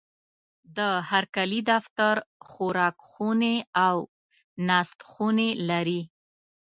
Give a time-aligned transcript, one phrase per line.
[0.77, 0.79] د
[1.09, 2.15] هرکلي دفتر،
[2.49, 3.55] خوراکخونې
[3.85, 3.95] او
[4.67, 6.01] ناستخونې لري.